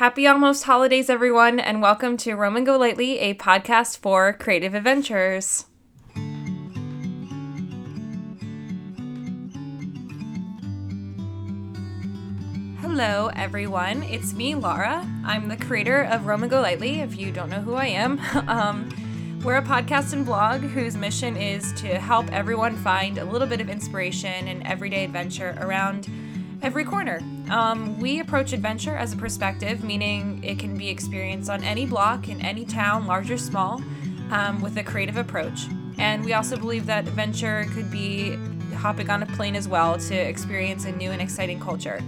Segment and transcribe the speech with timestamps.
[0.00, 5.66] Happy almost holidays, everyone, and welcome to Roam Go Lightly, a podcast for creative adventures.
[12.80, 14.02] Hello, everyone.
[14.04, 15.06] It's me, Laura.
[15.22, 18.18] I'm the creator of Roam Go Lightly, if you don't know who I am.
[18.48, 18.88] um,
[19.44, 23.60] we're a podcast and blog whose mission is to help everyone find a little bit
[23.60, 26.08] of inspiration and everyday adventure around
[26.62, 27.20] every corner.
[27.50, 32.28] Um, we approach adventure as a perspective, meaning it can be experienced on any block
[32.28, 33.82] in any town, large or small,
[34.30, 35.66] um, with a creative approach.
[35.98, 38.36] And we also believe that adventure could be
[38.74, 42.00] hopping on a plane as well to experience a new and exciting culture.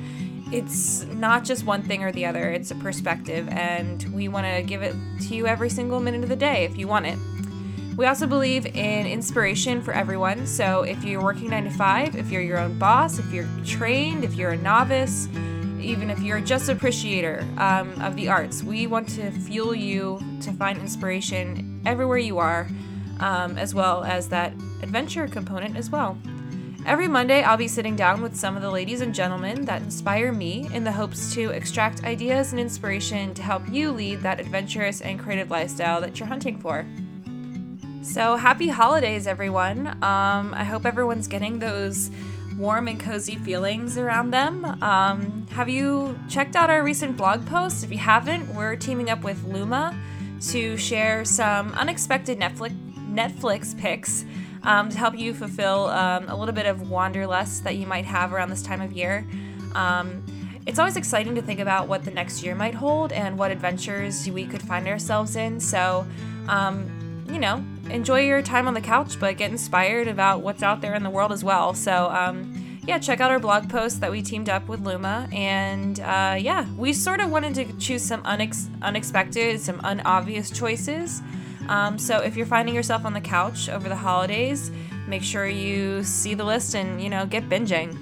[0.53, 4.63] It's not just one thing or the other, it's a perspective, and we want to
[4.63, 7.19] give it to you every single minute of the day if you want it.
[7.97, 10.47] We also believe in inspiration for everyone.
[10.47, 14.25] So if you're working nine to five, if you're your own boss, if you're trained,
[14.25, 15.29] if you're a novice,
[15.79, 20.21] even if you're just an appreciator um, of the arts, we want to fuel you
[20.41, 22.67] to find inspiration everywhere you are,
[23.21, 26.17] um, as well as that adventure component as well.
[26.87, 30.33] Every Monday, I'll be sitting down with some of the ladies and gentlemen that inspire
[30.33, 35.01] me in the hopes to extract ideas and inspiration to help you lead that adventurous
[35.01, 36.87] and creative lifestyle that you're hunting for.
[38.03, 39.87] So, happy holidays, everyone.
[39.87, 42.11] Um, I hope everyone's getting those
[42.59, 44.65] warm and cozy feelings around them.
[44.83, 47.85] Um, have you checked out our recent blog post?
[47.85, 49.97] If you haven't, we're teaming up with Luma
[50.49, 52.75] to share some unexpected Netflix
[53.09, 54.25] Netflix picks
[54.65, 58.33] um, to help you fulfill um, a little bit of wanderlust that you might have
[58.33, 59.25] around this time of year.
[59.77, 60.25] Um,
[60.67, 64.29] it's always exciting to think about what the next year might hold and what adventures
[64.29, 65.61] we could find ourselves in.
[65.61, 66.05] So,
[66.49, 67.02] um,
[67.33, 70.95] you know, enjoy your time on the couch, but get inspired about what's out there
[70.95, 71.73] in the world as well.
[71.73, 72.55] So, um,
[72.87, 75.29] yeah, check out our blog post that we teamed up with Luma.
[75.33, 81.23] And uh, yeah, we sort of wanted to choose some unex- unexpected, some unobvious choices.
[81.69, 84.71] Um, so if you're finding yourself on the couch over the holidays,
[85.07, 87.97] make sure you see the list and, you know, get binging.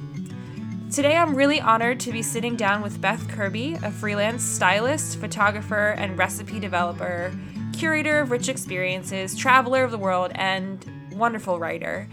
[0.90, 5.90] Today, I'm really honored to be sitting down with Beth Kirby, a freelance stylist, photographer,
[5.90, 7.32] and recipe developer
[7.80, 12.06] curator of rich experiences, traveler of the world, and wonderful writer.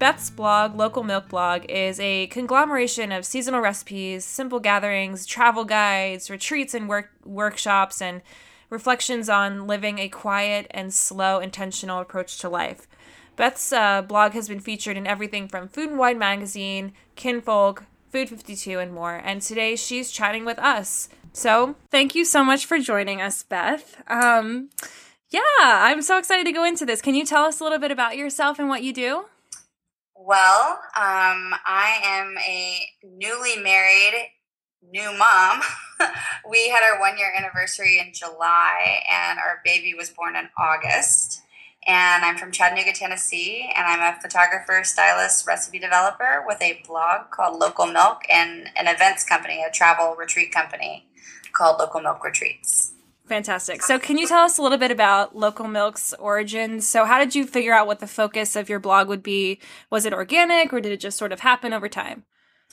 [0.00, 6.28] Beth's blog, Local Milk Blog, is a conglomeration of seasonal recipes, simple gatherings, travel guides,
[6.28, 8.20] retreats and work- workshops, and
[8.68, 12.88] reflections on living a quiet and slow, intentional approach to life.
[13.36, 18.28] Beth's uh, blog has been featured in everything from Food and Wine magazine, Kinfolk, Food
[18.28, 19.22] 52, and more.
[19.24, 24.02] And today she's chatting with us so thank you so much for joining us, Beth.
[24.08, 24.70] Um,
[25.30, 27.00] yeah, I'm so excited to go into this.
[27.00, 29.26] Can you tell us a little bit about yourself and what you do?
[30.16, 34.30] Well, um, I am a newly married
[34.82, 35.60] new mom.
[36.50, 41.42] we had our one year anniversary in July, and our baby was born in August.
[41.86, 47.30] And I'm from Chattanooga, Tennessee, and I'm a photographer, stylist, recipe developer with a blog
[47.30, 51.06] called Local Milk and an events company, a travel retreat company
[51.52, 52.92] called Local Milk Retreats.
[53.26, 53.82] Fantastic.
[53.82, 56.86] So, can you tell us a little bit about Local Milk's origins?
[56.88, 59.60] So, how did you figure out what the focus of your blog would be?
[59.88, 62.24] Was it organic or did it just sort of happen over time?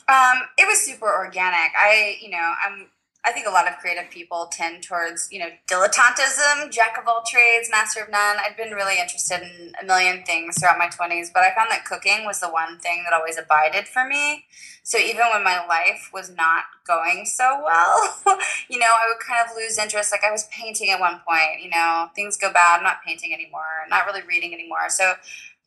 [0.10, 1.72] Um, it was super organic.
[1.78, 2.88] I, you know, I'm
[3.28, 7.24] I think a lot of creative people tend towards, you know, dilettantism, jack of all
[7.28, 8.38] trades, master of none.
[8.40, 11.84] I'd been really interested in a million things throughout my 20s, but I found that
[11.84, 14.46] cooking was the one thing that always abided for me.
[14.84, 18.18] So even when my life was not going so well,
[18.70, 20.14] you know, I would kind of lose interest.
[20.14, 23.34] Like I was painting at one point, you know, things go bad, I'm not painting
[23.34, 24.88] anymore, not really reading anymore.
[24.88, 25.16] So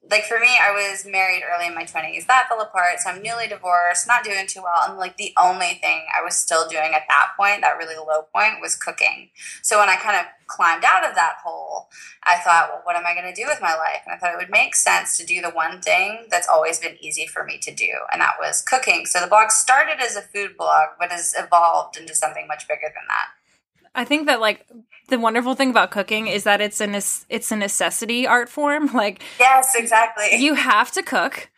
[0.08, 2.26] like for me, I was married early in my 20s.
[2.26, 3.00] That fell apart.
[3.00, 4.88] So I'm newly divorced, not doing too well.
[4.88, 8.22] And like the only thing I was still doing at that point, that really low
[8.34, 9.30] point, was cooking.
[9.62, 11.88] So when I kind of climbed out of that hole,
[12.24, 14.02] I thought, well, what am I going to do with my life?
[14.06, 16.96] And I thought it would make sense to do the one thing that's always been
[17.00, 19.06] easy for me to do, and that was cooking.
[19.06, 22.88] So the blog started as a food blog, but has evolved into something much bigger
[22.88, 23.39] than that.
[23.94, 24.66] I think that like
[25.08, 26.88] the wonderful thing about cooking is that it's a
[27.28, 28.90] it's a necessity art form.
[29.00, 30.36] Like yes, exactly.
[30.36, 31.50] You have to cook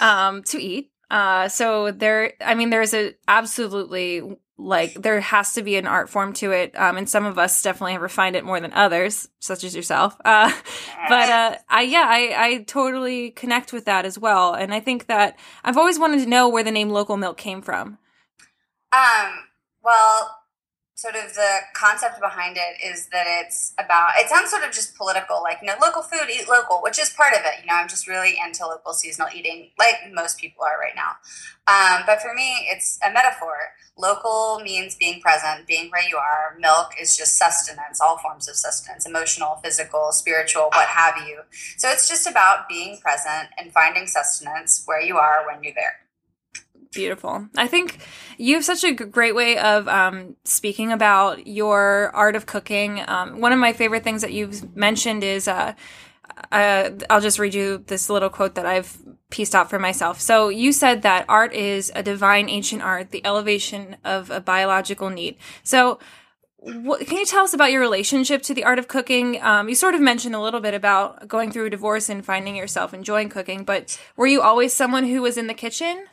[0.00, 0.90] um, to eat.
[1.10, 4.22] Uh, so there, I mean, there's a absolutely
[4.56, 7.62] like there has to be an art form to it, um, and some of us
[7.62, 10.16] definitely have refined it more than others, such as yourself.
[10.24, 10.52] Uh,
[11.08, 15.06] but uh, I yeah, I I totally connect with that as well, and I think
[15.06, 17.98] that I've always wanted to know where the name Local Milk came from.
[18.92, 19.32] Um.
[19.82, 20.39] Well,
[21.00, 24.94] sort of the concept behind it is that it's about it sounds sort of just
[24.96, 27.72] political like you know local food eat local which is part of it you know
[27.72, 31.12] i'm just really into local seasonal eating like most people are right now.
[31.68, 33.56] Um, but for me it's a metaphor.
[33.96, 36.56] Local means being present being where you are.
[36.58, 41.40] Milk is just sustenance all forms of sustenance emotional physical spiritual what have you.
[41.76, 45.99] So it's just about being present and finding sustenance where you are when you're there
[46.92, 47.48] Beautiful.
[47.56, 47.98] I think
[48.36, 53.02] you have such a great way of um, speaking about your art of cooking.
[53.06, 55.74] Um, one of my favorite things that you've mentioned is uh,
[56.50, 58.98] uh, I'll just read you this little quote that I've
[59.30, 60.20] pieced out for myself.
[60.20, 65.10] So you said that art is a divine ancient art, the elevation of a biological
[65.10, 65.36] need.
[65.62, 66.00] So
[66.56, 69.40] what, can you tell us about your relationship to the art of cooking?
[69.40, 72.56] Um, you sort of mentioned a little bit about going through a divorce and finding
[72.56, 76.06] yourself enjoying cooking, but were you always someone who was in the kitchen?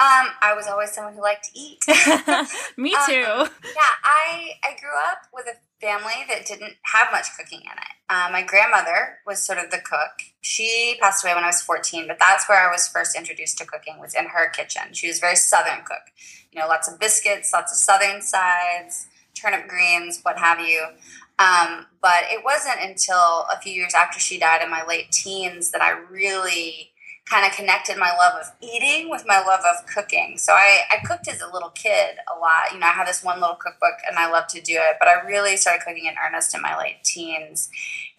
[0.00, 1.84] Um, I was always someone who liked to eat.
[2.78, 3.22] Me um, too.
[3.22, 7.72] Um, yeah, I I grew up with a family that didn't have much cooking in
[7.72, 7.94] it.
[8.08, 10.22] Uh, my grandmother was sort of the cook.
[10.40, 13.66] She passed away when I was 14, but that's where I was first introduced to
[13.66, 14.92] cooking was in her kitchen.
[14.92, 16.02] She was a very southern cook.
[16.50, 20.82] You know, lots of biscuits, lots of southern sides, turnip greens, what have you.
[21.38, 25.70] Um, but it wasn't until a few years after she died in my late teens
[25.70, 26.89] that I really
[27.30, 30.36] kind of connected my love of eating with my love of cooking.
[30.36, 32.72] So I, I cooked as a little kid a lot.
[32.72, 35.08] You know, I had this one little cookbook and I loved to do it, but
[35.08, 37.70] I really started cooking in earnest in my late teens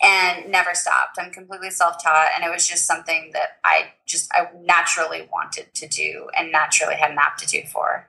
[0.02, 1.18] and never stopped.
[1.20, 5.74] I'm completely self taught, and it was just something that I just I naturally wanted
[5.74, 8.08] to do and naturally had an aptitude for.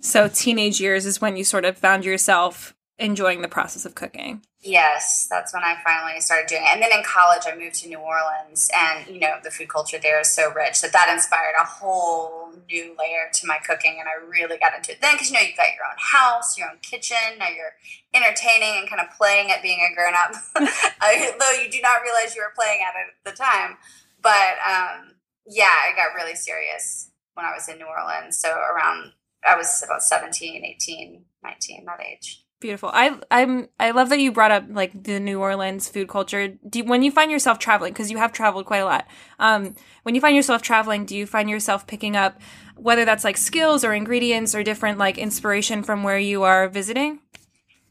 [0.00, 4.42] So, teenage years is when you sort of found yourself enjoying the process of cooking.
[4.60, 6.68] Yes, that's when I finally started doing it.
[6.68, 9.98] And then in college, I moved to New Orleans, and you know the food culture
[9.98, 14.06] there is so rich that that inspired a whole new layer to my cooking, and
[14.06, 16.68] I really got into it then because you know you've got your own house, your
[16.68, 17.16] own kitchen.
[17.38, 17.72] Now you're
[18.12, 22.36] entertaining and kind of playing at being a grown up, though you do not realize
[22.36, 23.78] you were playing at it at the time.
[24.22, 25.16] But um,
[25.46, 28.36] yeah, I got really serious when I was in New Orleans.
[28.36, 29.12] So around
[29.48, 32.44] I was about 17, 18, 19, that age.
[32.60, 32.90] Beautiful.
[32.92, 36.48] I I'm I love that you brought up like the New Orleans food culture.
[36.48, 39.06] Do when you find yourself traveling because you have traveled quite a lot.
[39.38, 42.38] Um, when you find yourself traveling, do you find yourself picking up
[42.76, 47.20] whether that's like skills or ingredients or different like inspiration from where you are visiting?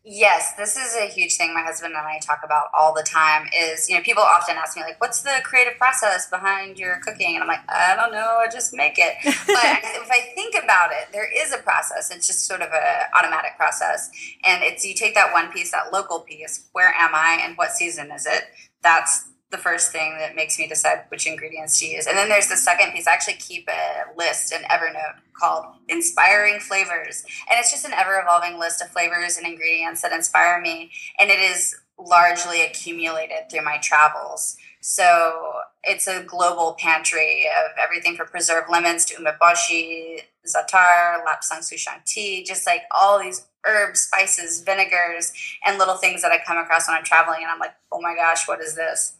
[0.06, 3.48] Yes, this is a huge thing my husband and I talk about all the time
[3.54, 7.36] is, you know, people often ask me like, what's the creative process behind your cooking?
[7.36, 9.16] And I'm like, I don't know, I just make it.
[9.48, 12.12] But if I think about it, there is a process.
[12.12, 14.10] It's just sort of a automatic process.
[14.46, 17.72] And it's you take that one piece, that local piece, where am I and what
[17.72, 18.44] season is it?
[18.82, 22.06] That's the first thing that makes me decide which ingredients to use.
[22.06, 23.08] And then there's the second piece.
[23.08, 27.24] I actually keep a list in Evernote called Inspiring Flavors.
[27.50, 30.92] And it's just an ever evolving list of flavors and ingredients that inspire me.
[31.20, 34.56] And it is largely accumulated through my travels.
[34.82, 35.54] So
[35.84, 42.44] it's a global pantry of everything from preserved lemons to umeboshi, za'atar, lapsang souchong tea,
[42.44, 45.34] just like all these herbs, spices, vinegars,
[45.66, 47.40] and little things that I come across when I'm traveling.
[47.42, 49.18] And I'm like, oh my gosh, what is this?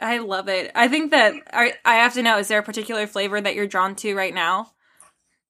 [0.00, 0.70] I love it.
[0.74, 3.66] I think that I, I have to know is there a particular flavor that you're
[3.66, 4.72] drawn to right now?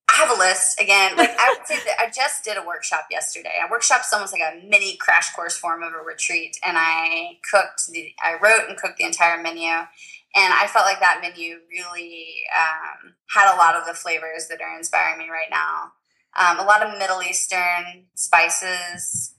[0.08, 1.16] I have a list again.
[1.16, 3.52] Like I would say that I just did a workshop yesterday.
[3.66, 7.88] A workshop's almost like a mini crash course form of a retreat, and I cooked
[7.90, 9.88] the, I wrote and cooked the entire menu, and
[10.36, 14.76] I felt like that menu really um, had a lot of the flavors that are
[14.76, 15.92] inspiring me right now.
[16.36, 19.34] Um, a lot of Middle Eastern spices.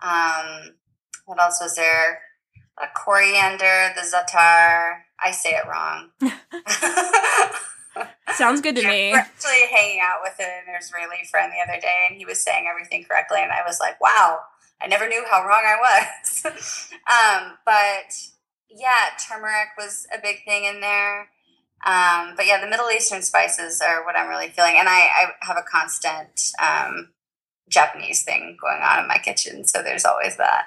[0.00, 0.74] Um,
[1.26, 2.20] what else was there?
[2.78, 5.00] A coriander, the za'atar.
[5.22, 6.10] I say it wrong.
[8.34, 9.12] Sounds good to yeah, me.
[9.12, 12.66] We're actually hanging out with an Israeli friend the other day, and he was saying
[12.68, 14.40] everything correctly, and I was like, "Wow,
[14.80, 16.44] I never knew how wrong I was."
[17.08, 18.14] um, but
[18.68, 21.28] yeah, turmeric was a big thing in there.
[21.86, 25.32] Um, but yeah, the Middle Eastern spices are what I'm really feeling, and I, I
[25.42, 27.10] have a constant um,
[27.68, 30.64] Japanese thing going on in my kitchen, so there's always that.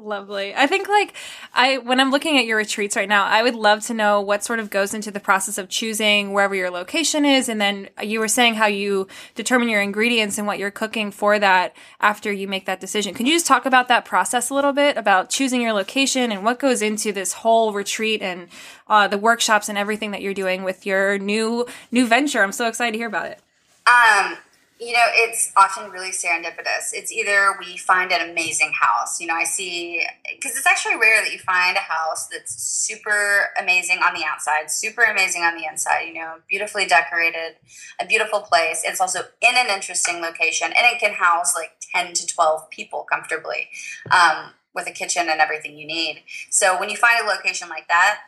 [0.00, 0.54] Lovely.
[0.54, 1.14] I think like
[1.52, 4.44] I when I'm looking at your retreats right now, I would love to know what
[4.44, 8.20] sort of goes into the process of choosing wherever your location is and then you
[8.20, 12.46] were saying how you determine your ingredients and what you're cooking for that after you
[12.46, 13.12] make that decision.
[13.14, 16.44] Can you just talk about that process a little bit about choosing your location and
[16.44, 18.48] what goes into this whole retreat and
[18.86, 22.42] uh, the workshops and everything that you're doing with your new new venture?
[22.42, 23.40] I'm so excited to hear about it.
[23.86, 24.36] Um
[24.80, 26.92] you know, it's often really serendipitous.
[26.92, 29.20] It's either we find an amazing house.
[29.20, 30.04] You know, I see,
[30.34, 34.70] because it's actually rare that you find a house that's super amazing on the outside,
[34.70, 37.56] super amazing on the inside, you know, beautifully decorated,
[38.00, 38.82] a beautiful place.
[38.84, 43.04] It's also in an interesting location, and it can house like 10 to 12 people
[43.10, 43.68] comfortably
[44.12, 46.22] um, with a kitchen and everything you need.
[46.50, 48.20] So when you find a location like that,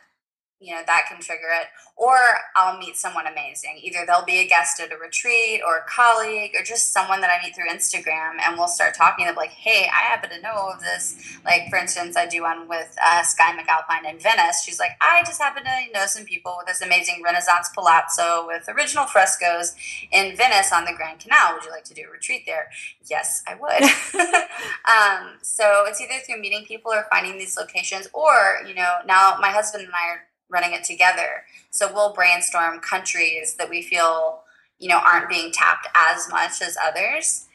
[0.61, 2.15] you know that can trigger it or
[2.55, 3.79] i'll meet someone amazing.
[3.81, 7.29] Either they'll be a guest at a retreat or a colleague or just someone that
[7.29, 10.71] i meet through instagram and we'll start talking of like hey i happen to know
[10.73, 11.15] of this.
[11.43, 14.63] Like for instance i do one with uh, Skye McAlpine in venice.
[14.63, 18.69] She's like i just happen to know some people with this amazing renaissance palazzo with
[18.69, 19.75] original frescoes
[20.11, 21.53] in venice on the grand canal.
[21.53, 22.69] Would you like to do a retreat there?
[23.09, 24.41] Yes i would.
[24.81, 29.37] Um, so it's either through meeting people or finding these locations or you know now
[29.39, 31.45] my husband and i are running it together.
[31.69, 34.41] So we'll brainstorm countries that we feel,
[34.77, 37.47] you know, aren't being tapped as much as others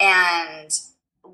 [0.00, 0.70] and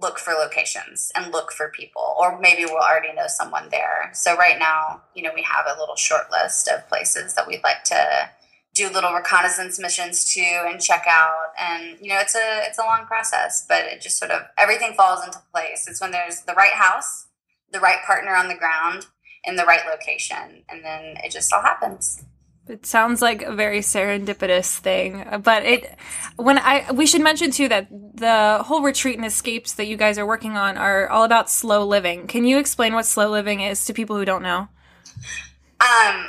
[0.00, 4.10] look for locations and look for people or maybe we'll already know someone there.
[4.14, 7.62] So right now, you know, we have a little short list of places that we'd
[7.62, 8.30] like to
[8.74, 12.82] do little reconnaissance missions to and check out and you know it's a it's a
[12.82, 16.54] long process but it just sort of everything falls into place it's when there's the
[16.54, 17.26] right house
[17.72, 19.06] the right partner on the ground
[19.44, 22.22] in the right location and then it just all happens.
[22.68, 25.96] It sounds like a very serendipitous thing but it
[26.36, 30.18] when i we should mention too that the whole retreat and escapes that you guys
[30.18, 32.26] are working on are all about slow living.
[32.26, 34.68] Can you explain what slow living is to people who don't know?
[35.80, 36.26] Um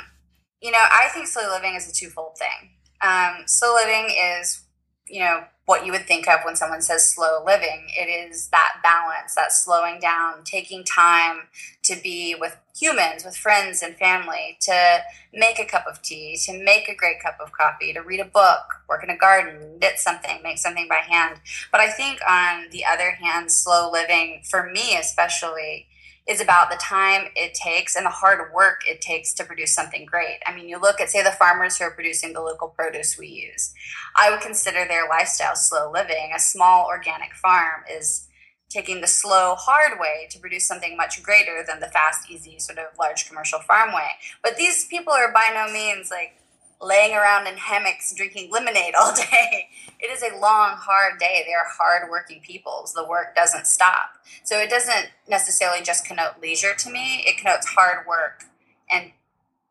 [0.60, 2.70] you know i think slow living is a twofold thing.
[3.02, 4.08] Um slow living
[4.40, 4.62] is
[5.06, 7.86] you know what you would think of when someone says slow living.
[7.96, 11.42] It is that balance, that slowing down, taking time
[11.84, 15.02] to be with humans, with friends and family, to
[15.32, 18.24] make a cup of tea, to make a great cup of coffee, to read a
[18.24, 21.40] book, work in a garden, knit something, make something by hand.
[21.70, 25.86] But I think on the other hand, slow living, for me especially,
[26.28, 30.06] is about the time it takes and the hard work it takes to produce something
[30.06, 30.38] great.
[30.46, 33.26] I mean, you look at, say, the farmers who are producing the local produce we
[33.26, 33.74] use.
[34.16, 36.32] I would consider their lifestyle slow living.
[36.34, 38.28] A small organic farm is
[38.70, 42.78] taking the slow, hard way to produce something much greater than the fast, easy, sort
[42.78, 44.10] of large commercial farm way.
[44.42, 46.41] But these people are by no means like
[46.82, 49.68] laying around in hammocks drinking lemonade all day.
[50.00, 51.44] It is a long, hard day.
[51.46, 52.88] They are hard-working people.
[52.94, 54.16] The work doesn't stop.
[54.42, 57.22] So it doesn't necessarily just connote leisure to me.
[57.24, 58.44] It connotes hard work
[58.90, 59.12] and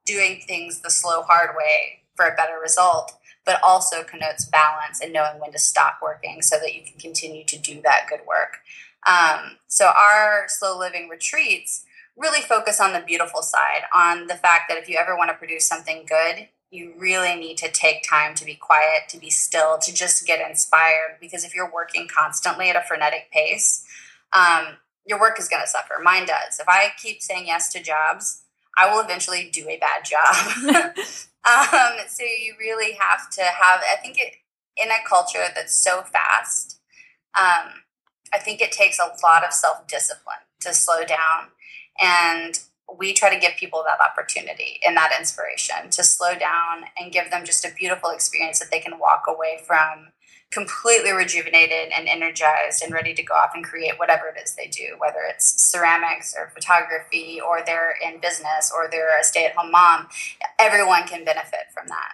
[0.05, 3.13] doing things the slow, hard way for a better result,
[3.45, 7.43] but also connotes balance and knowing when to stop working so that you can continue
[7.45, 8.59] to do that good work.
[9.07, 11.83] Um, so our slow living retreats
[12.15, 15.37] really focus on the beautiful side, on the fact that if you ever want to
[15.37, 19.77] produce something good, you really need to take time to be quiet, to be still,
[19.77, 21.17] to just get inspired.
[21.19, 23.85] Because if you're working constantly at a frenetic pace,
[24.31, 25.95] um, your work is going to suffer.
[26.01, 26.59] Mine does.
[26.59, 28.43] If I keep saying yes to jobs,
[28.77, 30.95] I will eventually do a bad job.
[31.45, 34.35] um, so you really have to have, I think, it,
[34.77, 36.79] in a culture that's so fast,
[37.37, 37.81] um,
[38.33, 41.47] I think it takes a lot of self discipline to slow down
[42.01, 42.59] and
[42.97, 47.29] we try to give people that opportunity and that inspiration to slow down and give
[47.31, 50.07] them just a beautiful experience that they can walk away from
[50.51, 54.67] completely rejuvenated and energized and ready to go off and create whatever it is they
[54.67, 59.55] do, whether it's ceramics or photography or they're in business or they're a stay at
[59.55, 60.07] home mom.
[60.59, 62.13] Everyone can benefit from that.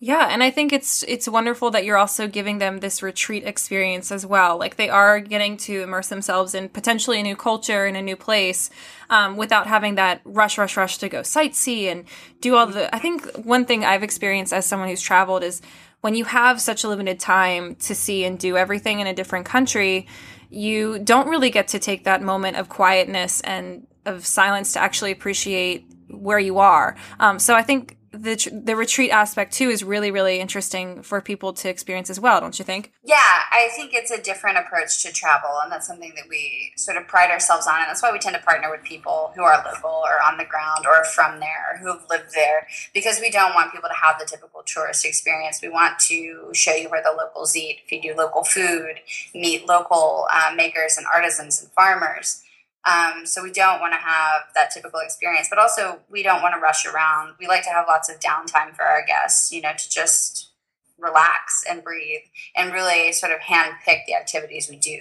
[0.00, 4.12] Yeah, and I think it's it's wonderful that you're also giving them this retreat experience
[4.12, 4.56] as well.
[4.56, 8.14] Like they are getting to immerse themselves in potentially a new culture in a new
[8.14, 8.70] place,
[9.10, 12.04] um, without having that rush, rush, rush to go sightsee and
[12.40, 12.94] do all the.
[12.94, 15.60] I think one thing I've experienced as someone who's traveled is
[16.00, 19.46] when you have such a limited time to see and do everything in a different
[19.46, 20.06] country,
[20.48, 25.10] you don't really get to take that moment of quietness and of silence to actually
[25.10, 26.96] appreciate where you are.
[27.18, 31.52] Um, so I think the the retreat aspect too is really really interesting for people
[31.52, 32.92] to experience as well don't you think?
[33.04, 33.16] Yeah
[33.52, 37.06] i think it's a different approach to travel and that's something that we sort of
[37.06, 39.90] pride ourselves on and that's why we tend to partner with people who are local
[39.90, 43.54] or on the ground or from there or who have lived there because we don't
[43.54, 45.60] want people to have the typical tourist experience.
[45.62, 49.00] We want to show you where the locals eat feed you local food
[49.34, 52.42] meet local uh, makers and artisans and farmers
[52.86, 56.54] um, so we don't want to have that typical experience, but also we don't want
[56.54, 57.34] to rush around.
[57.38, 60.50] We like to have lots of downtime for our guests, you know, to just
[60.98, 62.22] relax and breathe
[62.56, 65.00] and really sort of hand pick the activities we do.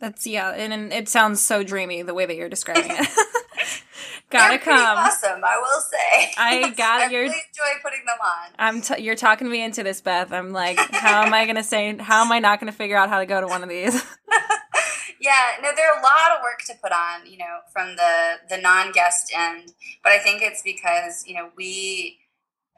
[0.00, 3.08] That's yeah, and, and it sounds so dreamy the way that you're describing it.
[4.30, 4.76] Gotta come.
[4.98, 6.32] Awesome, I will say.
[6.36, 8.50] I got I your- really enjoy putting them on.
[8.58, 10.32] I'm t- you're talking me into this, Beth.
[10.32, 11.96] I'm like, how am I gonna say?
[11.96, 14.04] How am I not gonna figure out how to go to one of these?
[15.26, 18.38] Yeah, no, there are a lot of work to put on, you know, from the
[18.48, 19.72] the non guest end.
[20.04, 22.18] But I think it's because you know we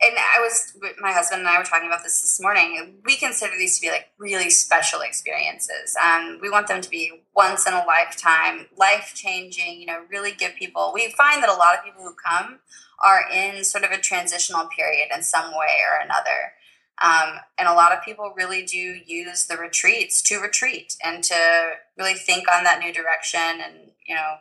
[0.00, 3.00] and I was my husband and I were talking about this this morning.
[3.05, 5.95] We consider these to be like really special experiences.
[6.02, 9.78] Um, we want them to be once in a lifetime, life changing.
[9.78, 10.93] You know, really give people.
[10.95, 12.61] We find that a lot of people who come
[13.05, 16.55] are in sort of a transitional period in some way or another.
[17.02, 21.71] Um, and a lot of people really do use the retreats to retreat and to
[21.97, 24.37] really think on that new direction and, you know,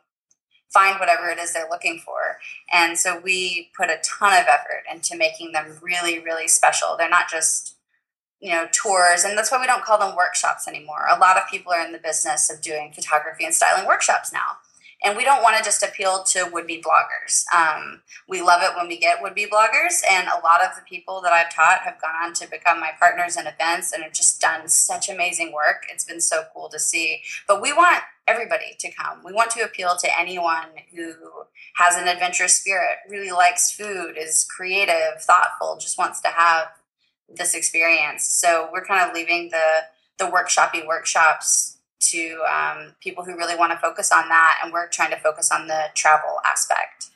[0.70, 2.38] find whatever it is they're looking for.
[2.74, 6.96] And so we put a ton of effort into making them really, really special.
[6.98, 7.76] They're not just,
[8.40, 9.24] you know, tours.
[9.24, 11.06] And that's why we don't call them workshops anymore.
[11.10, 14.58] A lot of people are in the business of doing photography and styling workshops now.
[15.04, 17.46] And we don't want to just appeal to would be bloggers.
[17.56, 20.02] Um, we love it when we get would be bloggers.
[20.10, 22.92] And a lot of the people that I've taught have gone on to become my
[23.00, 25.86] partners in events and have just done such amazing work.
[25.92, 27.22] It's been so cool to see.
[27.48, 29.22] But we want everybody to come.
[29.24, 31.14] We want to appeal to anyone who
[31.76, 36.70] has an adventurous spirit, really likes food, is creative, thoughtful, just wants to have
[37.30, 38.26] this experience.
[38.26, 39.84] So we're kind of leaving the
[40.18, 41.77] the workshoppy workshops
[42.12, 45.52] to um, people who really want to focus on that, and we're trying to focus
[45.52, 47.10] on the travel aspect.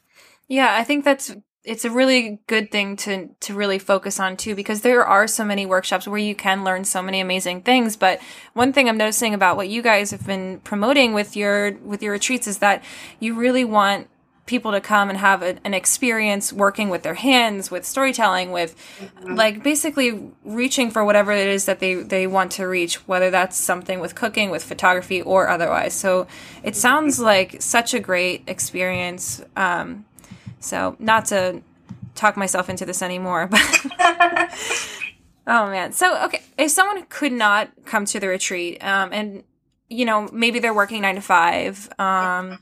[0.48, 4.56] Yeah, I think that's it's a really good thing to to really focus on too
[4.56, 8.20] because there are so many workshops where you can learn so many amazing things but
[8.54, 12.14] one thing i'm noticing about what you guys have been promoting with your with your
[12.14, 12.84] retreats is that
[13.20, 14.08] you really want
[14.46, 18.76] people to come and have a, an experience working with their hands with storytelling with
[19.00, 19.36] mm-hmm.
[19.36, 23.56] like basically reaching for whatever it is that they they want to reach whether that's
[23.56, 26.28] something with cooking with photography or otherwise so
[26.64, 30.06] it sounds like such a great experience um,
[30.62, 31.62] so, not to
[32.16, 33.60] talk myself into this anymore, but
[35.48, 35.92] oh man.
[35.92, 39.44] So, okay, if someone could not come to the retreat, um, and
[39.90, 42.60] you know, maybe they're working nine to five, um,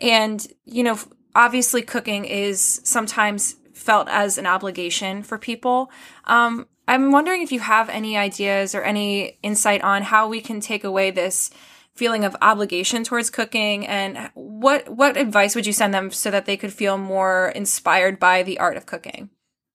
[0.00, 0.98] and you know,
[1.34, 5.90] obviously, cooking is sometimes felt as an obligation for people.
[6.24, 10.60] Um, I'm wondering if you have any ideas or any insight on how we can
[10.60, 11.50] take away this
[11.94, 16.46] feeling of obligation towards cooking and what what advice would you send them so that
[16.46, 19.30] they could feel more inspired by the art of cooking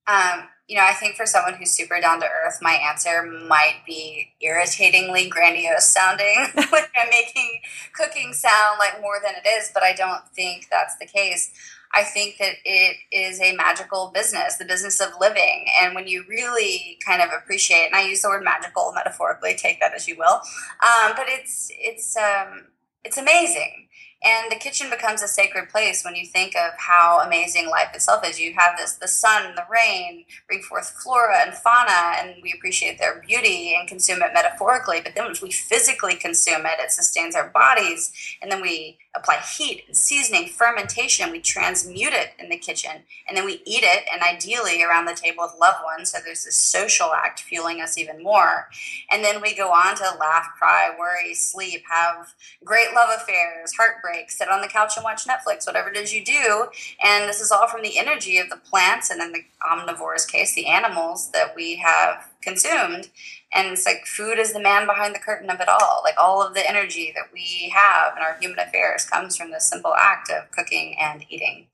[0.08, 3.78] um, you know i think for someone who's super down to earth my answer might
[3.86, 7.62] be irritatingly grandiose sounding like i'm making
[7.94, 11.52] cooking sound like more than it is but i don't think that's the case
[11.96, 15.66] I think that it is a magical business, the business of living.
[15.82, 19.80] And when you really kind of appreciate, and I use the word magical metaphorically, take
[19.80, 20.42] that as you will,
[20.84, 22.66] um, but it's it's um,
[23.06, 23.85] it's amazing
[24.24, 28.26] and the kitchen becomes a sacred place when you think of how amazing life itself
[28.26, 28.40] is.
[28.40, 32.98] You have this the sun, the rain bring forth flora and fauna, and we appreciate
[32.98, 35.02] their beauty and consume it metaphorically.
[35.02, 39.38] But then, when we physically consume it, it sustains our bodies, and then we apply
[39.38, 41.32] heat and seasoning, fermentation.
[41.32, 45.14] We transmute it in the kitchen, and then we eat it, and ideally around the
[45.14, 46.12] table with loved ones.
[46.12, 48.70] So there's this social act fueling us even more,
[49.12, 54.32] and then we go on to laugh, cry, worry, sleep, have great love affairs, heartbreak
[54.32, 56.68] sit on the couch and watch Netflix, whatever it is you do.
[57.04, 60.54] And this is all from the energy of the plants and in the omnivore's case,
[60.54, 63.10] the animals that we have consumed.
[63.54, 66.02] And it's like food is the man behind the curtain of it all.
[66.04, 69.66] Like all of the energy that we have in our human affairs comes from this
[69.66, 71.68] simple act of cooking and eating.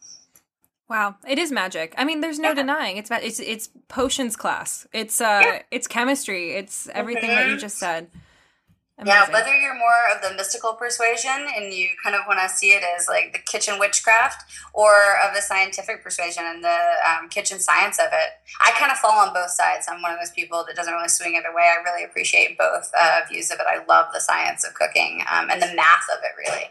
[0.91, 1.93] Wow, it is magic.
[1.97, 2.55] I mean, there's no yeah.
[2.55, 4.85] denying it's it's it's potions class.
[4.91, 5.61] It's uh, yeah.
[5.71, 6.51] it's chemistry.
[6.51, 7.47] It's everything mm-hmm.
[7.47, 8.09] that you just said.
[9.01, 9.17] Amazing.
[9.17, 12.67] Yeah, whether you're more of the mystical persuasion and you kind of want to see
[12.67, 14.43] it as like the kitchen witchcraft
[14.75, 16.77] or of the scientific persuasion and the
[17.09, 18.29] um, kitchen science of it,
[18.63, 19.87] I kind of fall on both sides.
[19.89, 21.63] I'm one of those people that doesn't really swing either way.
[21.63, 23.65] I really appreciate both uh, views of it.
[23.67, 26.65] I love the science of cooking um, and the math of it, really.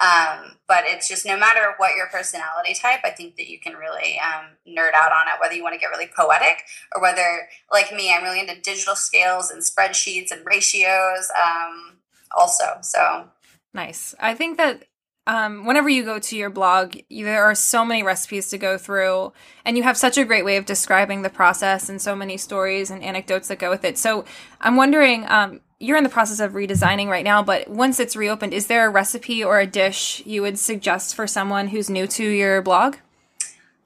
[0.00, 3.74] Um, but it's just no matter what your personality type, I think that you can
[3.74, 7.48] really um, nerd out on it, whether you want to get really poetic or whether,
[7.70, 11.98] like me, I'm really into digital scales and spreadsheets and ratios um,
[12.36, 12.78] also.
[12.80, 13.28] So
[13.74, 14.14] nice.
[14.18, 14.84] I think that
[15.26, 19.32] um, whenever you go to your blog, there are so many recipes to go through,
[19.64, 22.90] and you have such a great way of describing the process and so many stories
[22.90, 23.98] and anecdotes that go with it.
[23.98, 24.24] So
[24.60, 28.54] I'm wondering, um, you're in the process of redesigning right now, but once it's reopened,
[28.54, 32.24] is there a recipe or a dish you would suggest for someone who's new to
[32.24, 32.96] your blog?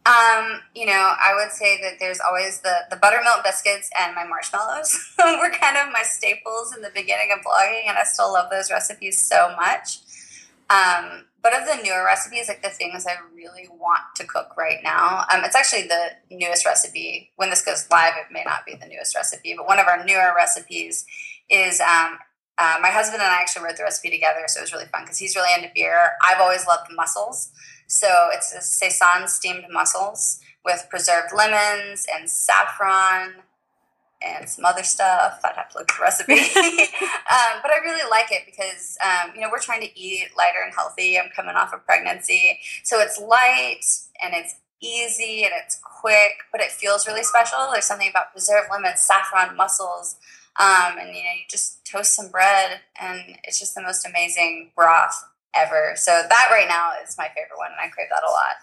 [0.04, 4.24] Um, you know, I would say that there's always the, the buttermilk biscuits and my
[4.24, 8.50] marshmallows were kind of my staples in the beginning of blogging, and I still love
[8.50, 10.00] those recipes so much.
[10.68, 14.80] Um, but of the newer recipes, like the things I really want to cook right
[14.82, 17.30] now, um, it's actually the newest recipe.
[17.37, 20.04] When this goes live, it may not be the newest recipe, but one of our
[20.04, 21.06] newer recipes
[21.50, 22.18] is um,
[22.59, 25.02] uh, my husband and I actually wrote the recipe together, so it was really fun
[25.02, 26.12] because he's really into beer.
[26.22, 27.50] I've always loved mussels,
[27.87, 33.35] so it's a saison steamed mussels with preserved lemons and saffron
[34.22, 35.40] and some other stuff.
[35.44, 36.32] I'd have to look at the recipe.
[37.30, 40.62] um, but I really like it because, um, you know, we're trying to eat lighter
[40.64, 41.18] and healthy.
[41.18, 42.59] I'm coming off of pregnancy.
[42.82, 43.85] So it's light
[44.22, 47.59] and it's easy and it's quick, but it feels really special.
[47.72, 50.16] There's something about preserved lemons, saffron, mussels.
[50.59, 54.73] Um, and, you know, you just toast some bread and it's just the most amazing
[54.75, 55.92] broth ever.
[55.97, 58.57] So that right now is my favorite one and I crave that a lot.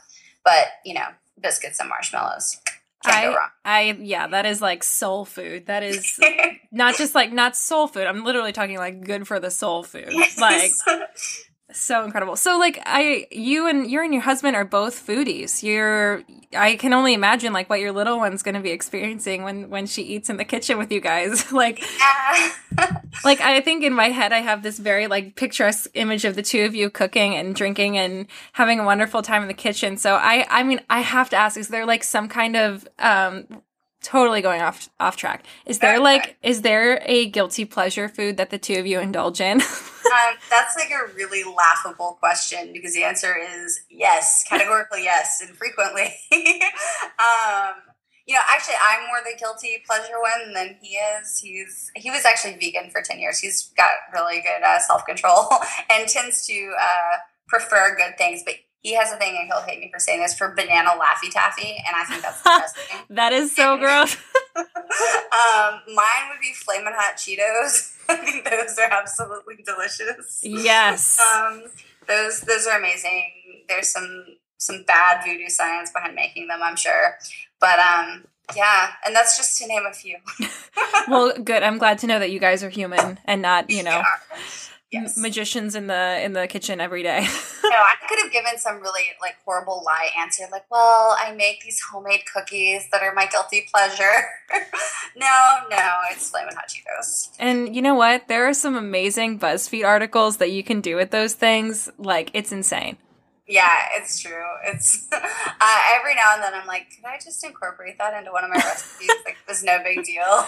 [0.44, 1.08] But, you know,
[1.40, 2.58] biscuits and marshmallows.
[3.06, 5.66] Can't I, I, yeah, that is like soul food.
[5.66, 6.20] That is
[6.72, 8.08] not just like not soul food.
[8.08, 10.14] I'm literally talking like good for the soul food.
[10.40, 10.72] Like
[11.74, 12.36] so incredible.
[12.36, 15.64] So like I you and you and your husband are both foodies.
[15.64, 16.24] You're
[16.56, 19.86] I can only imagine like what your little one's going to be experiencing when when
[19.86, 21.52] she eats in the kitchen with you guys.
[21.52, 21.84] like
[23.26, 26.44] like I think in my head I have this very like picturesque image of the
[26.44, 29.98] two of you cooking and drinking and having a wonderful time in the kitchen.
[29.98, 33.62] So I I mean I have to ask is there like some kind of um
[34.02, 35.46] totally going off off track.
[35.66, 39.42] Is there like is there a guilty pleasure food that the two of you indulge
[39.42, 39.62] in?
[40.14, 45.58] um, that's like a really laughable question because the answer is yes, categorically yes, and
[45.58, 46.16] frequently.
[46.32, 47.76] um,
[48.26, 51.40] you know, actually, I'm more the guilty pleasure one than he is.
[51.40, 53.40] He's he was actually vegan for ten years.
[53.40, 55.50] He's got really good uh, self control
[55.90, 59.80] and tends to uh, prefer good things, but he has a thing, and he'll hate
[59.80, 62.98] me for saying this, for banana Laffy Taffy, and I think that's disgusting.
[63.12, 64.16] that is so gross.
[64.56, 67.93] um, mine would be flaming Hot Cheetos.
[68.10, 70.42] I think those are absolutely delicious.
[70.44, 71.20] Yes.
[71.20, 71.64] Um,
[72.08, 73.32] those those are amazing.
[73.68, 74.26] There's some
[74.58, 77.18] some bad voodoo science behind making them, I'm sure.
[77.60, 80.18] But um, yeah, and that's just to name a few.
[81.08, 81.64] well, good.
[81.64, 83.92] I'm glad to know that you guys are human and not, you know.
[83.92, 84.40] Yeah
[84.94, 85.18] yes.
[85.18, 87.22] magicians in the in the kitchen every day.
[87.64, 91.64] no, I could have given some really like horrible lie answer, like, "Well, I make
[91.64, 94.30] these homemade cookies that are my guilty pleasure."
[95.16, 97.30] no, no, it's flaming hot Cheetos.
[97.40, 98.28] And you know what?
[98.28, 101.90] There are some amazing BuzzFeed articles that you can do with those things.
[101.98, 102.98] Like, it's insane.
[103.48, 104.46] Yeah, it's true.
[104.66, 108.44] It's uh, every now and then I'm like, could I just incorporate that into one
[108.46, 109.10] of my recipes?
[109.26, 110.46] like, it's no big deal.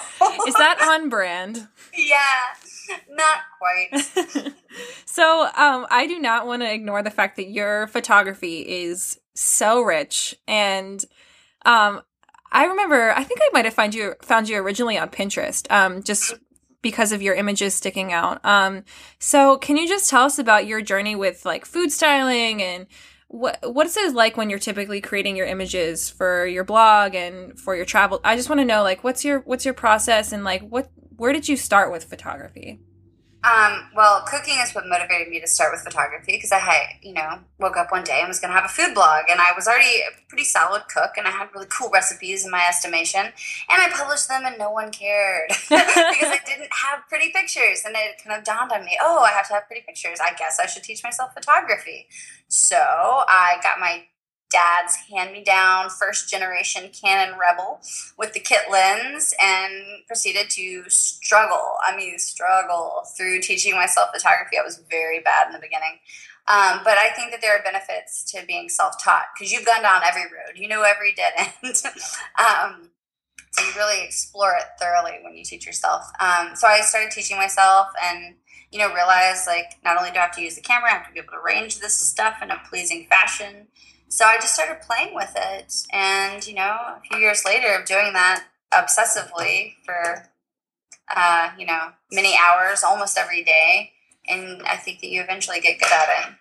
[0.47, 1.67] Is that on brand?
[1.93, 2.53] Yeah,
[3.09, 4.53] not quite.
[5.05, 9.81] so, um, I do not want to ignore the fact that your photography is so
[9.81, 11.03] rich, and
[11.65, 12.01] um,
[12.51, 13.11] I remember.
[13.11, 15.69] I think I might have found you found you originally on Pinterest.
[15.71, 16.35] Um, just
[16.85, 18.39] because of your images sticking out.
[18.45, 18.83] Um,
[19.17, 22.85] so can you just tell us about your journey with like food styling and
[23.35, 27.59] what what is it like when you're typically creating your images for your blog and
[27.59, 28.21] for your travel?
[28.23, 31.33] I just want to know like what's your what's your process and like what where
[31.33, 32.79] did you start with photography?
[33.45, 37.13] Um, well, cooking is what motivated me to start with photography because I had, you
[37.13, 39.51] know, woke up one day and was going to have a food blog, and I
[39.55, 43.21] was already a pretty solid cook, and I had really cool recipes in my estimation,
[43.21, 43.33] and
[43.69, 48.23] I published them, and no one cared because I didn't have pretty pictures, and it
[48.23, 50.17] kind of dawned on me, oh, I have to have pretty pictures.
[50.19, 52.07] I guess I should teach myself photography.
[52.47, 54.05] So I got my
[54.55, 57.81] dad's hand me down first generation Canon Rebel
[58.17, 59.73] with the kit lens and
[60.07, 61.73] proceeded to struggle.
[61.85, 64.57] I mean, struggle through teaching myself photography.
[64.57, 65.99] I was very bad in the beginning.
[66.47, 69.81] Um, but I think that there are benefits to being self taught because you've gone
[69.81, 71.75] down every road, you know every dead end.
[72.39, 72.91] um,
[73.51, 76.05] so you really explore it thoroughly when you teach yourself.
[76.19, 78.35] Um, so I started teaching myself and
[78.71, 81.07] you know realized like not only do I have to use the camera, I have
[81.07, 83.67] to be able to arrange this stuff in a pleasing fashion
[84.15, 85.73] so I just started playing with it.
[85.91, 90.29] And, you know, a few years later of doing that obsessively for,
[91.13, 93.91] uh, you know, many hours, almost every day.
[94.25, 96.33] And I think that you eventually get good at it.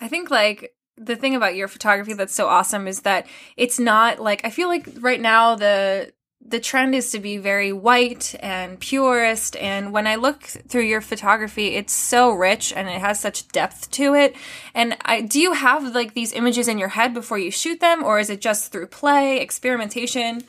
[0.00, 4.20] I think, like, the thing about your photography that's so awesome is that it's not
[4.20, 6.12] like I feel like right now the
[6.50, 11.00] the trend is to be very white and purist and when i look through your
[11.00, 14.34] photography it's so rich and it has such depth to it.
[14.74, 18.02] And I, do you have like these images in your head before you shoot them
[18.02, 20.42] or is it just through play experimentation?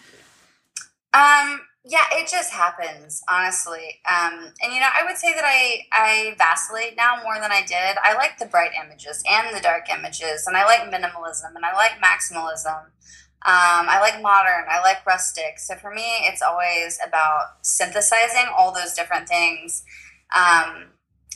[1.14, 4.02] Um yeah it just happens honestly.
[4.10, 7.62] Um and you know i would say that i i vacillate now more than i
[7.62, 7.98] did.
[8.04, 11.74] I like the bright images and the dark images and i like minimalism and i
[11.74, 12.86] like maximalism
[13.44, 14.66] um, I like modern.
[14.70, 15.58] I like rustic.
[15.58, 19.84] So for me, it's always about synthesizing all those different things.
[20.36, 20.90] Um,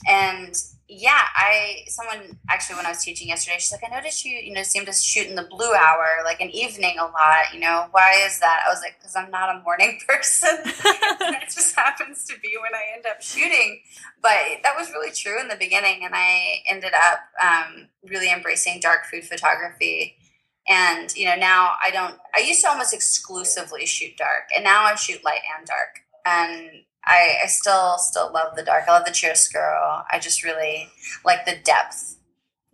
[0.08, 0.56] and
[0.88, 4.54] yeah, I someone actually when I was teaching yesterday, she's like, I noticed you, you
[4.54, 7.52] know, seem to shoot in the blue hour, like an evening a lot.
[7.52, 8.63] You know, why is that?
[8.68, 10.50] I was like, because I'm not a morning person.
[10.63, 13.82] it just happens to be when I end up shooting.
[14.22, 18.80] But that was really true in the beginning, and I ended up um, really embracing
[18.80, 20.18] dark food photography.
[20.67, 22.15] And you know, now I don't.
[22.36, 26.01] I used to almost exclusively shoot dark, and now I shoot light and dark.
[26.25, 28.86] And I, I still still love the dark.
[28.88, 30.04] I love the chiaroscuro.
[30.12, 30.89] I just really
[31.23, 32.17] like the depth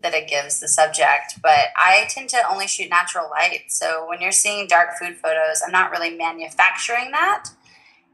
[0.01, 1.41] that it gives the subject.
[1.41, 3.65] But I tend to only shoot natural light.
[3.69, 7.49] So when you're seeing dark food photos, I'm not really manufacturing that.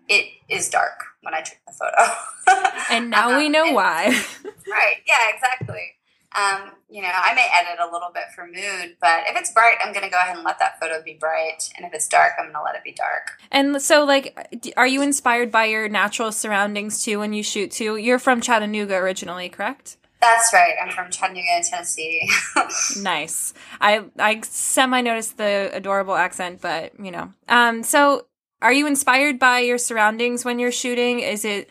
[0.09, 2.73] It is dark when I took the photo.
[2.89, 4.05] and now um, we know and, why.
[4.69, 4.97] right.
[5.05, 5.96] Yeah, exactly.
[6.35, 9.77] Um, you know, I may edit a little bit for mood, but if it's bright,
[9.81, 11.69] I'm going to go ahead and let that photo be bright.
[11.75, 13.39] And if it's dark, I'm going to let it be dark.
[13.51, 17.95] And so, like, are you inspired by your natural surroundings too when you shoot too?
[17.95, 19.97] You're from Chattanooga originally, correct?
[20.21, 20.73] That's right.
[20.81, 22.29] I'm from Chattanooga, Tennessee.
[23.01, 23.53] nice.
[23.79, 27.31] I I semi noticed the adorable accent, but you know.
[27.47, 27.83] Um.
[27.83, 28.25] So,
[28.61, 31.19] are you inspired by your surroundings when you're shooting?
[31.19, 31.69] Is it?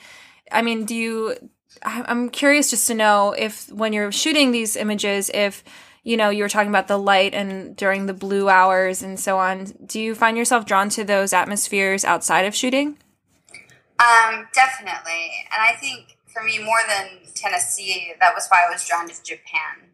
[0.52, 1.36] I mean, do you
[1.82, 5.64] I'm curious just to know if when you're shooting these images, if
[6.02, 9.38] you know you were talking about the light and during the blue hours and so
[9.38, 12.98] on, do you find yourself drawn to those atmospheres outside of shooting?
[13.98, 18.86] Um, definitely, and I think for me more than Tennessee, that was why I was
[18.86, 19.90] drawn to Japan.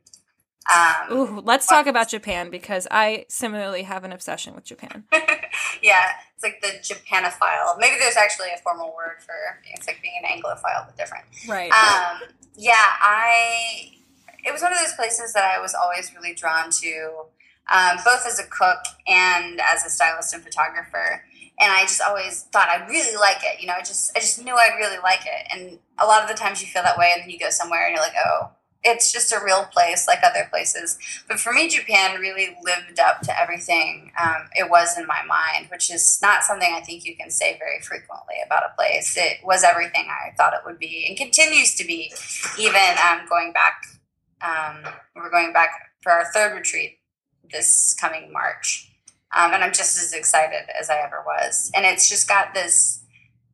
[0.70, 5.04] Um, Ooh, let's but, talk about Japan because I similarly have an obsession with Japan.
[5.82, 7.78] yeah, it's like the Japanophile.
[7.78, 9.34] Maybe there's actually a formal word for
[9.74, 11.24] it's like being an Anglophile, but different.
[11.48, 11.72] Right.
[11.72, 13.92] Um, yeah, I.
[14.44, 17.26] It was one of those places that I was always really drawn to,
[17.72, 21.24] um, both as a cook and as a stylist and photographer.
[21.60, 23.60] And I just always thought I really like it.
[23.60, 25.46] You know, I just I just knew I'd really like it.
[25.52, 27.86] And a lot of the times you feel that way, and then you go somewhere
[27.86, 28.50] and you're like, oh,
[28.84, 30.98] it's just a real place like other places.
[31.28, 35.68] But for me, Japan really lived up to everything um, it was in my mind,
[35.70, 39.16] which is not something I think you can say very frequently about a place.
[39.16, 42.12] It was everything I thought it would be and continues to be,
[42.58, 43.84] even um, going back.
[44.40, 46.98] Um, we're going back for our third retreat
[47.52, 48.90] this coming March.
[49.34, 51.70] Um, and I'm just as excited as I ever was.
[51.74, 53.02] And it's just got this,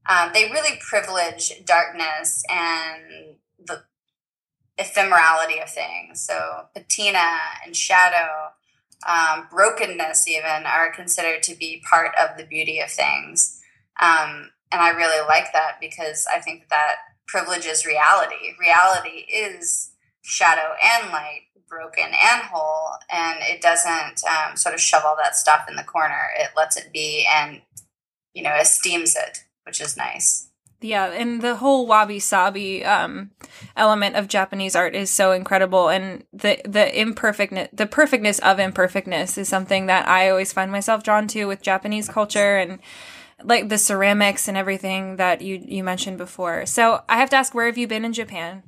[0.09, 3.37] um, they really privilege darkness and
[4.79, 6.21] ephemerality of things.
[6.21, 7.27] So patina
[7.64, 8.53] and shadow,
[9.07, 13.61] um, brokenness even are considered to be part of the beauty of things.
[14.01, 18.55] Um, and I really like that because I think that privileges reality.
[18.61, 19.91] Reality is
[20.23, 25.37] shadow and light, broken and whole, and it doesn't um, sort of shove all that
[25.37, 26.31] stuff in the corner.
[26.38, 27.61] It lets it be and,
[28.33, 30.48] you know, esteems it, which is nice.
[30.81, 33.31] Yeah, and the whole wabi sabi um,
[33.77, 39.37] element of Japanese art is so incredible, and the the imperfectness, the perfectness of imperfectness,
[39.38, 42.79] is something that I always find myself drawn to with Japanese culture and
[43.43, 46.64] like the ceramics and everything that you you mentioned before.
[46.67, 48.62] So I have to ask, where have you been in Japan?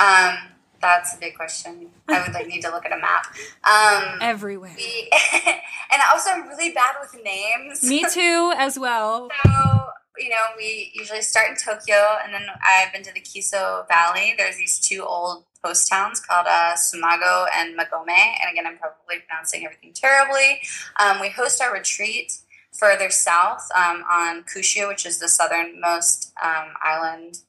[0.00, 0.38] Um,
[0.80, 1.90] that's a big question.
[2.08, 3.26] I would like need to look at a map.
[3.64, 4.74] Um, Everywhere.
[4.76, 5.10] We,
[5.92, 7.82] and also, I'm really bad with names.
[7.82, 9.28] Me too, as well.
[9.44, 13.86] So you know, we usually start in Tokyo, and then I've been to the Kiso
[13.88, 14.34] Valley.
[14.36, 18.08] There's these two old post towns called uh, Tsumago and Magome.
[18.08, 20.60] And again, I'm probably pronouncing everything terribly.
[21.00, 22.38] Um, we host our retreat
[22.72, 27.40] further south um, on Kyushu, which is the southernmost um, island.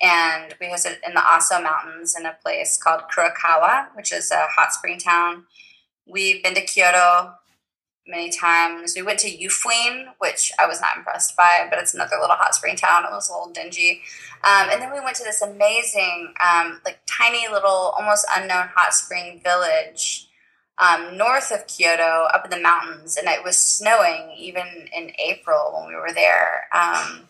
[0.00, 4.30] And we host it in the Aso Mountains in a place called Kurokawa, which is
[4.30, 5.44] a hot spring town.
[6.06, 7.34] We've been to Kyoto
[8.06, 8.94] many times.
[8.96, 12.54] We went to Yufuin, which I was not impressed by, but it's another little hot
[12.54, 13.04] spring town.
[13.04, 14.02] It was a little dingy.
[14.44, 18.92] Um, and then we went to this amazing, um, like tiny little, almost unknown hot
[18.92, 20.28] spring village
[20.78, 25.72] um, north of Kyoto, up in the mountains, and it was snowing even in April
[25.74, 26.64] when we were there.
[26.74, 27.28] Um,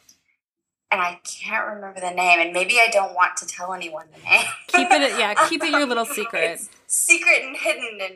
[0.91, 4.23] and I can't remember the name, and maybe I don't want to tell anyone the
[4.23, 4.47] name.
[4.69, 6.61] keep it, yeah, keep it your little secret.
[6.87, 8.15] secret and hidden, and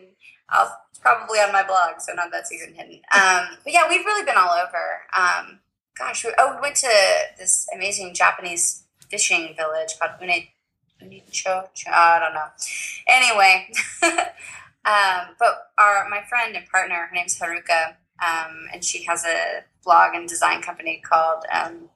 [0.48, 3.00] I'll probably on my blog, so not that secret and hidden.
[3.14, 5.02] Um, but yeah, we've really been all over.
[5.16, 5.60] Um,
[5.98, 6.90] gosh, we, oh, we went to
[7.38, 10.48] this amazing Japanese fishing village called Une,
[11.02, 11.68] Unicho.
[11.92, 12.48] I don't know.
[13.06, 13.68] Anyway,
[14.84, 19.64] um, but our my friend and partner, her name's Haruka, um, and she has a
[19.84, 21.90] blog and design company called um,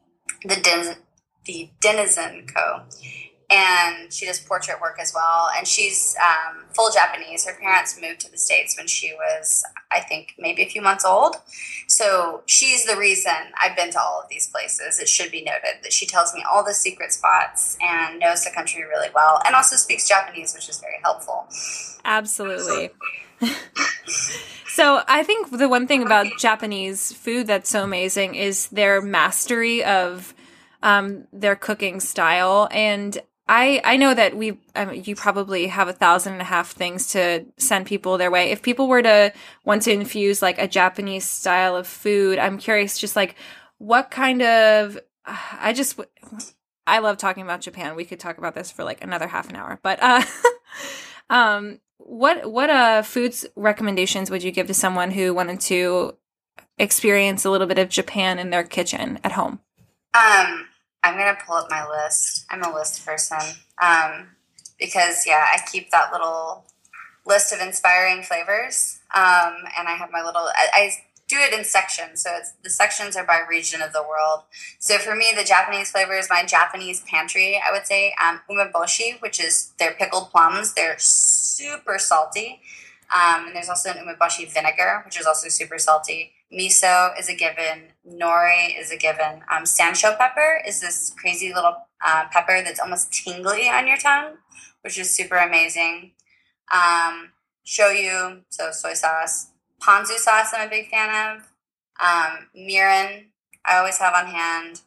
[0.45, 0.97] the Den-
[1.45, 2.83] the Denizen Co.
[3.51, 5.49] and she does portrait work as well.
[5.57, 7.45] And she's um, full Japanese.
[7.45, 11.05] Her parents moved to the States when she was, I think, maybe a few months
[11.05, 11.37] old.
[11.89, 15.01] So she's the reason I've been to all of these places.
[15.01, 18.51] It should be noted that she tells me all the secret spots and knows the
[18.51, 21.49] country really well and also speaks Japanese, which is very helpful.
[22.05, 22.91] Absolutely.
[24.69, 29.83] so I think the one thing about Japanese food that's so amazing is their mastery
[29.83, 30.35] of
[30.83, 32.69] um, their cooking style.
[32.71, 36.71] And I I know that we um, you probably have a thousand and a half
[36.71, 38.53] things to send people their way.
[38.53, 39.33] If people were to
[39.65, 43.35] want to infuse like a Japanese style of food, I'm curious, just like
[43.79, 45.99] what kind of I just
[46.87, 47.97] I love talking about Japan.
[47.97, 50.23] We could talk about this for like another half an hour, but uh,
[51.31, 56.17] um, what what uh foods recommendations would you give to someone who wanted to
[56.79, 59.59] experience a little bit of Japan in their kitchen at home?
[60.15, 60.69] Um
[61.03, 62.47] I'm gonna pull up my list.
[62.51, 63.39] I'm a list person.
[63.83, 64.29] Um,
[64.79, 66.65] because yeah, I keep that little
[67.27, 68.99] list of inspiring flavors.
[69.15, 70.91] Um, and I have my little I, I
[71.31, 72.23] do it in sections.
[72.23, 74.43] So it's the sections are by region of the world.
[74.81, 79.43] So for me, the Japanese flavors, my Japanese pantry, I would say um, umeboshi, which
[79.43, 80.75] is their pickled plums.
[80.75, 82.61] They're super salty.
[83.15, 86.33] Um, and there's also an umeboshi vinegar, which is also super salty.
[86.53, 87.93] Miso is a given.
[88.07, 89.43] Nori is a given.
[89.51, 94.35] Um, sansho pepper is this crazy little uh, pepper that's almost tingly on your tongue,
[94.83, 96.13] which is super amazing.
[96.73, 97.31] Um,
[97.65, 99.51] shoyu, so soy sauce.
[99.81, 101.43] Ponzu sauce, I'm a big fan of.
[102.03, 103.27] Um, mirin,
[103.65, 104.83] I always have on hand.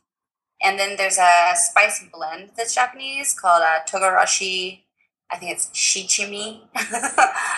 [0.62, 4.83] And then there's a spice blend that's Japanese called uh, togarashi
[5.32, 6.62] I think it's shichimi.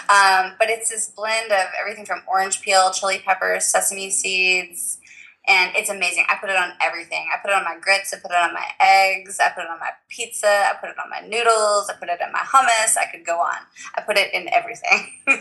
[0.09, 4.99] um, but it's this blend of everything from orange peel, chili peppers, sesame seeds,
[5.47, 6.25] and it's amazing.
[6.27, 7.27] I put it on everything.
[7.33, 9.69] I put it on my grits, I put it on my eggs, I put it
[9.69, 12.97] on my pizza, I put it on my noodles, I put it in my hummus.
[12.97, 13.57] I could go on.
[13.95, 15.11] I put it in everything.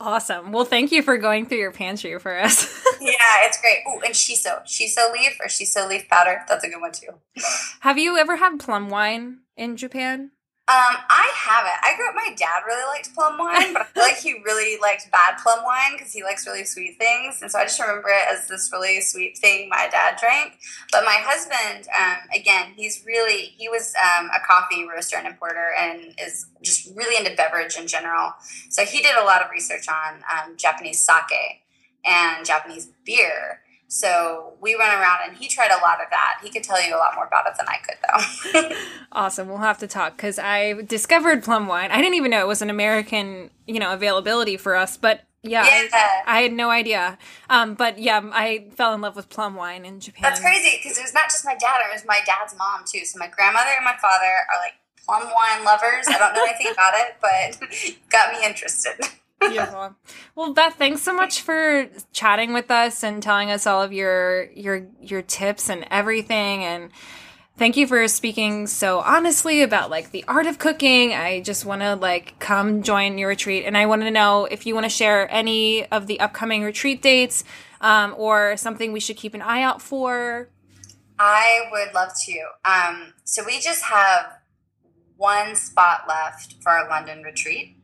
[0.00, 0.52] awesome.
[0.52, 2.64] Well, thank you for going through your pantry for us.
[3.00, 3.78] yeah, it's great.
[3.86, 4.64] Oh, and shiso.
[4.64, 6.42] Shiso leaf or shiso leaf powder.
[6.48, 7.10] That's a good one too.
[7.80, 10.32] Have you ever had plum wine in Japan?
[10.68, 11.78] Um, I haven't.
[11.84, 12.16] I grew up.
[12.16, 15.62] My dad really liked plum wine, but I feel like he really liked bad plum
[15.62, 18.68] wine because he likes really sweet things, and so I just remember it as this
[18.72, 20.58] really sweet thing my dad drank.
[20.90, 25.72] But my husband, um, again, he's really he was um, a coffee roaster and importer,
[25.78, 28.32] and is just really into beverage in general.
[28.68, 31.62] So he did a lot of research on um, Japanese sake
[32.04, 33.60] and Japanese beer.
[33.88, 36.40] So we went around and he tried a lot of that.
[36.42, 38.76] He could tell you a lot more about it than I could, though.
[39.12, 39.48] awesome.
[39.48, 41.90] We'll have to talk because I discovered plum wine.
[41.92, 45.64] I didn't even know it was an American, you know, availability for us, but yeah,
[45.64, 46.22] yeah.
[46.26, 47.18] I, I, had no idea.
[47.48, 50.22] Um, but yeah, I fell in love with plum wine in Japan.
[50.22, 53.04] That's crazy because it was not just my dad; it was my dad's mom too.
[53.04, 56.06] So my grandmother and my father are like plum wine lovers.
[56.08, 57.68] I don't know anything about it, but
[58.10, 58.98] got me interested.
[59.40, 59.94] Beautiful.
[60.34, 64.50] Well, Beth, thanks so much for chatting with us and telling us all of your
[64.52, 66.90] your your tips and everything and
[67.56, 71.12] thank you for speaking so honestly about like the art of cooking.
[71.12, 74.66] I just want to like come join your retreat and I want to know if
[74.66, 77.44] you want to share any of the upcoming retreat dates
[77.80, 80.48] um, or something we should keep an eye out for.
[81.18, 82.40] I would love to.
[82.64, 84.38] Um, so we just have
[85.16, 87.76] one spot left for our London retreat.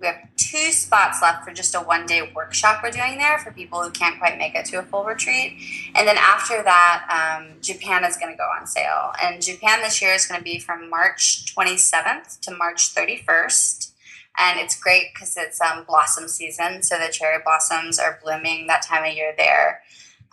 [0.00, 3.50] We have two spots left for just a one day workshop we're doing there for
[3.50, 5.58] people who can't quite make it to a full retreat.
[5.94, 9.12] And then after that, um, Japan is going to go on sale.
[9.20, 13.92] And Japan this year is going to be from March 27th to March 31st.
[14.38, 16.82] And it's great because it's um, blossom season.
[16.82, 19.82] So the cherry blossoms are blooming that time of year there.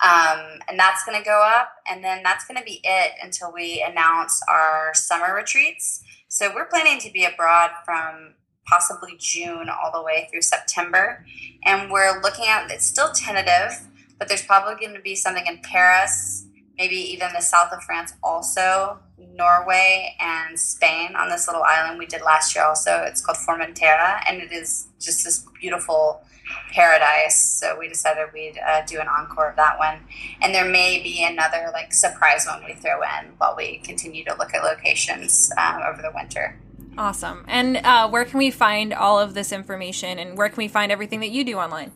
[0.04, 1.72] Um, and that's going to go up.
[1.90, 6.04] And then that's going to be it until we announce our summer retreats.
[6.28, 11.26] So we're planning to be abroad from possibly June all the way through September.
[11.64, 15.60] And we're looking at it's still tentative, but there's probably going to be something in
[15.60, 16.46] Paris,
[16.78, 19.00] maybe even the south of France also,
[19.36, 23.04] Norway and Spain on this little island we did last year also.
[23.04, 26.22] It's called Formentera and it is just this beautiful
[26.72, 27.40] paradise.
[27.40, 30.00] So we decided we'd uh, do an encore of that one.
[30.42, 34.36] And there may be another like surprise one we throw in while we continue to
[34.36, 36.60] look at locations um, over the winter.
[36.98, 37.46] Awesome.
[37.48, 40.92] And uh, where can we find all of this information and where can we find
[40.92, 41.92] everything that you do online?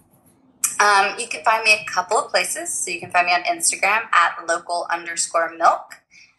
[0.79, 2.73] Um, you can find me a couple of places.
[2.73, 5.95] So you can find me on Instagram at local underscore milk.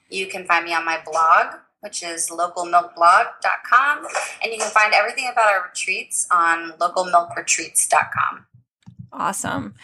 [0.09, 4.07] You can find me on my blog, which is localmilkblog.com.
[4.43, 8.47] And you can find everything about our retreats on localmilkretreats.com.
[9.13, 9.75] Awesome.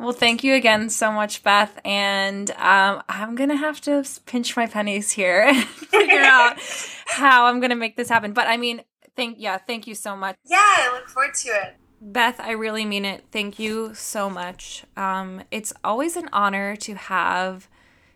[0.00, 1.78] Well, thank you again so much, Beth.
[1.84, 6.58] And um, I'm going to have to pinch my pennies here and figure out
[7.04, 8.32] how I'm going to make this happen.
[8.32, 8.80] But I mean,
[9.14, 10.36] thank, yeah, thank you so much.
[10.46, 11.76] Yeah, I look forward to it.
[12.00, 13.24] Beth, I really mean it.
[13.30, 14.84] Thank you so much.
[14.96, 17.68] Um, it's always an honor to have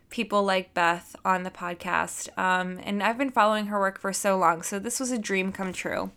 [0.09, 2.35] people like Beth on the podcast.
[2.35, 5.51] Um, and I've been following her work for so long, so this was a dream
[5.51, 6.09] come true.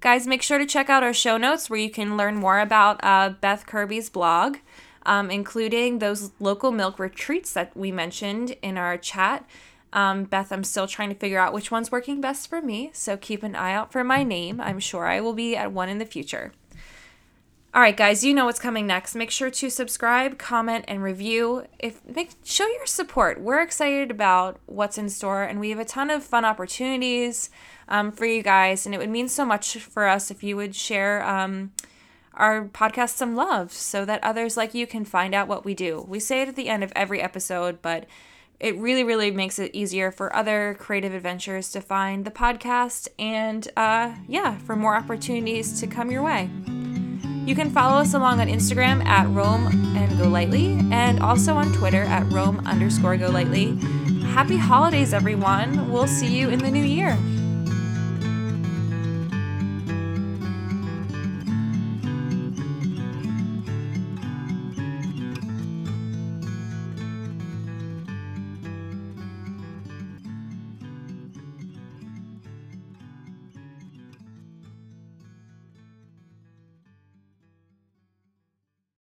[0.00, 3.00] Guys, make sure to check out our show notes where you can learn more about
[3.02, 4.58] uh, Beth Kirby's blog,
[5.06, 9.46] um, including those local milk retreats that we mentioned in our chat.
[9.92, 13.16] Um, Beth, I'm still trying to figure out which one's working best for me, so
[13.16, 14.60] keep an eye out for my name.
[14.60, 16.52] I'm sure I will be at one in the future.
[17.72, 19.16] All right, guys, you know what's coming next.
[19.16, 21.66] Make sure to subscribe, comment, and review.
[21.80, 23.40] If make, show your support.
[23.40, 27.50] We're excited about what's in store, and we have a ton of fun opportunities
[27.88, 28.86] um, for you guys.
[28.86, 31.72] And it would mean so much for us if you would share um,
[32.34, 36.04] our podcast some love so that others like you can find out what we do.
[36.08, 38.06] We say it at the end of every episode, but
[38.60, 43.68] it really, really makes it easier for other creative adventures to find the podcast and,
[43.76, 46.48] uh, yeah, for more opportunities to come your way.
[47.44, 49.66] You can follow us along on Instagram at Roam
[49.96, 53.76] and Go Lightly and also on Twitter at Roam underscore Go Lightly.
[54.28, 55.92] Happy holidays, everyone.
[55.92, 57.18] We'll see you in the new year.